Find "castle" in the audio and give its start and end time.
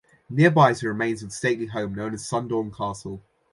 2.75-3.21